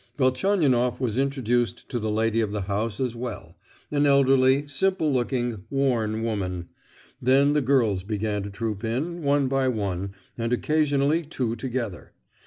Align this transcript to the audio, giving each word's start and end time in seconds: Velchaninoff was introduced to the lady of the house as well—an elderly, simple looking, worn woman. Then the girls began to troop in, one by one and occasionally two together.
Velchaninoff 0.17 0.99
was 0.99 1.15
introduced 1.15 1.87
to 1.89 1.99
the 1.99 2.09
lady 2.09 2.41
of 2.41 2.51
the 2.51 2.61
house 2.63 2.99
as 2.99 3.15
well—an 3.15 4.07
elderly, 4.07 4.67
simple 4.67 5.13
looking, 5.13 5.63
worn 5.69 6.23
woman. 6.23 6.69
Then 7.21 7.53
the 7.53 7.61
girls 7.61 8.03
began 8.03 8.41
to 8.41 8.49
troop 8.49 8.83
in, 8.83 9.21
one 9.21 9.47
by 9.47 9.67
one 9.67 10.15
and 10.39 10.51
occasionally 10.51 11.21
two 11.21 11.55
together. 11.55 12.13